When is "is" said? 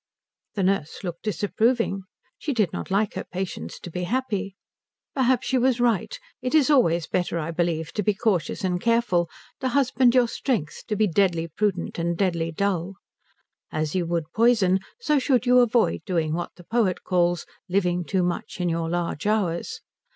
6.55-6.71